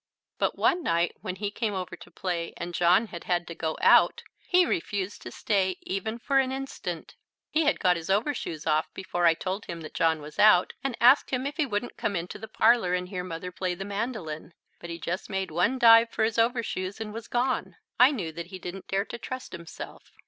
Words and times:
But 0.39 0.57
one 0.57 0.81
night, 0.81 1.13
when 1.21 1.35
he 1.35 1.51
came 1.51 1.75
over 1.75 1.95
to 1.95 2.09
play 2.09 2.53
and 2.57 2.73
John 2.73 3.05
had 3.09 3.25
had 3.25 3.45
to 3.45 3.53
go 3.53 3.77
out, 3.81 4.23
he 4.47 4.65
refused 4.65 5.21
to 5.21 5.31
stay 5.31 5.77
even 5.83 6.17
for 6.17 6.39
an 6.39 6.51
instant. 6.51 7.13
He 7.51 7.65
had 7.65 7.79
got 7.79 7.97
his 7.97 8.09
overshoes 8.09 8.65
off 8.65 8.91
before 8.95 9.27
I 9.27 9.35
told 9.35 9.65
him 9.67 9.81
that 9.81 9.93
John 9.93 10.19
was 10.19 10.39
out, 10.39 10.73
and 10.83 10.97
asked 10.99 11.29
him 11.29 11.45
if 11.45 11.57
he 11.57 11.67
wouldn't 11.67 11.97
come 11.97 12.15
into 12.15 12.39
the 12.39 12.47
parlour 12.47 12.95
and 12.95 13.09
hear 13.09 13.23
Mother 13.23 13.51
play 13.51 13.75
the 13.75 13.85
mandoline, 13.85 14.53
but 14.79 14.89
he 14.89 14.97
just 14.97 15.29
made 15.29 15.51
one 15.51 15.77
dive 15.77 16.09
for 16.09 16.23
his 16.23 16.39
overshoes 16.39 16.99
and 16.99 17.13
was 17.13 17.27
gone. 17.27 17.75
I 17.99 18.09
knew 18.09 18.31
that 18.31 18.47
he 18.47 18.57
didn't 18.57 18.87
dare 18.87 19.05
to 19.05 19.19
trust 19.19 19.51
himself. 19.51 20.11